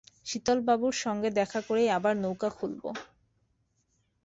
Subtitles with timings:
[0.25, 2.83] শীতলবাবুর সঙ্গে দেখা করেই আবার নৌকা খুলব।